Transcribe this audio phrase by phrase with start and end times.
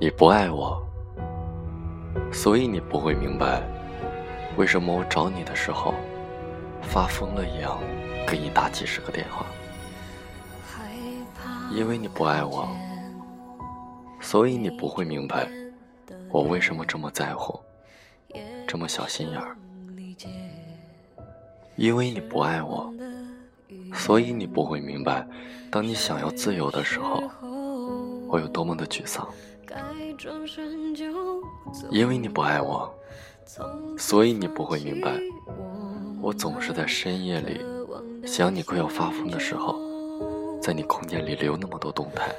[0.00, 0.80] 你不爱我，
[2.32, 3.60] 所以你不会明白，
[4.56, 5.92] 为什么我找你的时候，
[6.80, 7.80] 发疯了一样
[8.24, 9.44] 给你打几十个电话。
[11.72, 12.68] 因为你不爱我，
[14.20, 15.50] 所以你不会明白，
[16.30, 17.58] 我为什么这么在乎，
[18.68, 19.56] 这么小心眼儿。
[21.74, 22.88] 因为你不爱我，
[23.92, 25.26] 所以你不会明白，
[25.72, 27.20] 当你想要自由的时候，
[28.28, 29.26] 我有多么的沮丧。
[31.90, 32.92] 因为你不爱我，
[33.96, 35.18] 所以你不会明白，
[36.20, 37.60] 我总是在深夜里
[38.26, 39.78] 想你快要发疯的时候，
[40.60, 42.34] 在你空间里留那么多动态。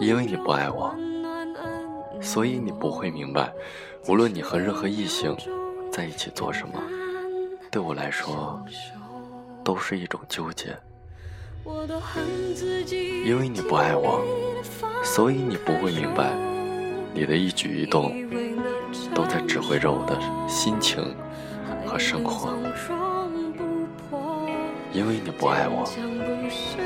[0.00, 0.94] 因为你不爱我，
[2.20, 3.52] 所以你不会明白，
[4.08, 5.34] 无论你和任何异性
[5.90, 6.74] 在一起做什么，
[7.70, 8.62] 对我来说
[9.64, 10.76] 都是一种纠结。
[13.24, 14.22] 因为你不爱我，
[15.02, 16.32] 所以你不会明白，
[17.12, 18.12] 你的一举一动
[19.12, 20.16] 都在指挥着我的
[20.48, 21.14] 心情
[21.84, 22.52] 和生活。
[24.92, 25.84] 因为你不爱我，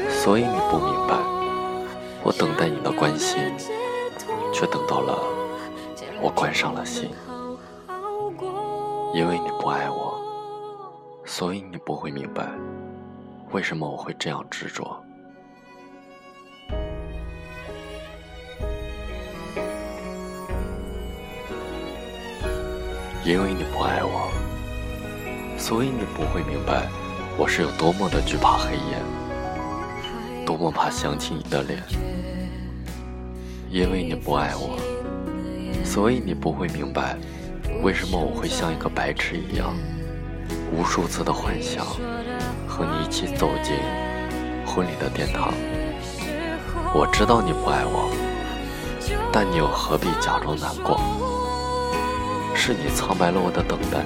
[0.09, 1.15] 所以你不明白，
[2.25, 3.39] 我等待你的关心，
[4.53, 5.19] 却等到了
[6.23, 7.11] 我关上了心。
[9.15, 10.19] 因为你不爱我，
[11.27, 12.49] 所以你不会明白。
[13.53, 15.05] 为什么我会这样执着？
[23.25, 24.31] 因为你不爱我，
[25.59, 26.89] 所以你不会明白
[27.37, 31.83] 我是有多么的惧怕黑夜，多么怕想起你的脸。
[33.69, 34.79] 因为你不爱我，
[35.85, 37.17] 所以你不会明白
[37.83, 39.77] 为什么我会像一个白痴一样，
[40.73, 41.87] 无数次的幻想。
[42.81, 43.77] 和你一起走进
[44.65, 45.53] 婚礼的殿堂，
[46.95, 48.09] 我知道你不爱我，
[49.31, 50.99] 但你又何必假装难过？
[52.55, 53.99] 是你苍白了我的等待，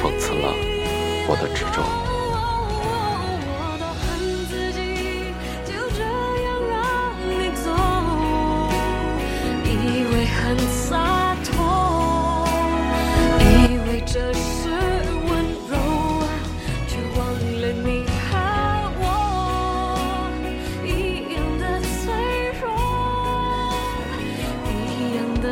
[0.00, 0.48] 讽刺了
[1.28, 1.82] 我的执着。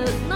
[0.07, 0.30] the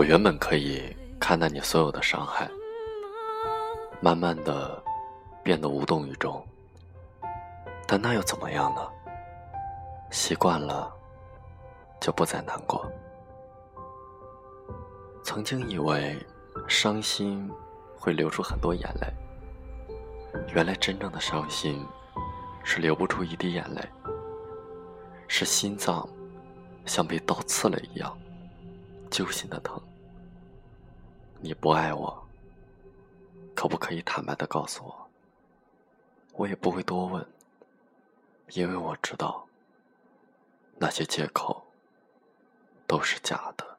[0.00, 2.50] 我原本可以看淡你所有的伤害，
[4.00, 4.82] 慢慢的
[5.42, 6.42] 变得无动于衷，
[7.86, 8.80] 但那又怎么样呢？
[10.10, 10.90] 习惯了，
[12.00, 12.90] 就不再难过。
[15.22, 16.18] 曾经以为
[16.66, 17.50] 伤心
[17.94, 19.06] 会流出很多眼泪，
[20.54, 21.86] 原来真正的伤心
[22.64, 23.86] 是流不出一滴眼泪，
[25.28, 26.08] 是心脏
[26.86, 28.18] 像被刀刺了一样，
[29.10, 29.78] 揪心的疼。
[31.42, 32.28] 你不爱我，
[33.54, 35.08] 可不可以坦白的告诉我？
[36.34, 37.26] 我也不会多问，
[38.52, 39.46] 因为我知道，
[40.78, 41.66] 那些借口
[42.86, 43.78] 都是假的。